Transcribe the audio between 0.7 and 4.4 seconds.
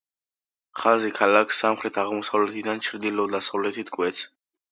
ხაზი ქალაქს სამხრეთ-აღმოსავლეთიდან ჩრდილო-დასავლეთით კვეთს.